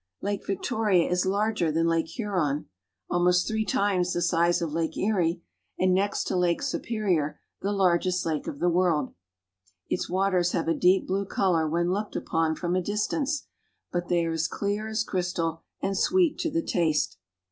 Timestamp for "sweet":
15.95-16.39